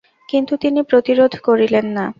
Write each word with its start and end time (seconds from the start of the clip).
কিন্তু 0.29 0.53
তিনি 0.57 0.79
প্রতিরোধ 0.83 1.31
করিলেন 1.43 1.85
না। 1.97 2.05